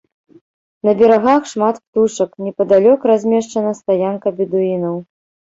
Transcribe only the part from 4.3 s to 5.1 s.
бедуінаў.